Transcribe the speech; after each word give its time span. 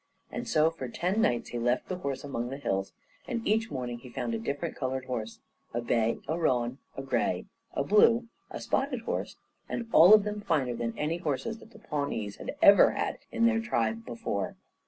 And 0.31 0.47
so 0.47 0.71
for 0.71 0.87
ten 0.89 1.21
nights, 1.21 1.49
he 1.49 1.59
left 1.59 1.87
the 1.87 1.99
horse 1.99 2.23
among 2.23 2.49
the 2.49 2.57
hills, 2.57 2.91
and 3.27 3.47
each 3.47 3.69
morning 3.69 3.99
he 3.99 4.09
found 4.09 4.33
a 4.33 4.39
different 4.39 4.75
coloured 4.75 5.05
horse, 5.05 5.41
a 5.75 5.79
bay, 5.81 6.17
a 6.27 6.39
roan, 6.39 6.79
a 6.97 7.03
gray, 7.03 7.45
a 7.73 7.83
blue, 7.83 8.27
a 8.49 8.59
spotted 8.59 9.01
horse, 9.01 9.35
and 9.69 9.87
all 9.91 10.15
of 10.15 10.23
them 10.23 10.41
finer 10.41 10.73
than 10.73 10.97
any 10.97 11.17
horses 11.17 11.59
that 11.59 11.69
the 11.69 11.77
Pawnees 11.77 12.37
had 12.37 12.55
ever 12.63 12.93
had 12.93 13.19
in 13.31 13.45
their 13.45 13.59
tribe 13.61 14.03
before. 14.03 14.55